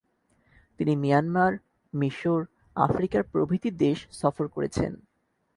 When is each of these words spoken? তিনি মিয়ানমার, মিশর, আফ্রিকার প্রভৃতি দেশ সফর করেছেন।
তিনি 0.79 0.93
মিয়ানমার, 0.95 1.53
মিশর, 1.93 2.41
আফ্রিকার 2.75 3.23
প্রভৃতি 3.23 3.69
দেশ 3.77 3.97
সফর 4.11 4.45
করেছেন। 4.47 4.91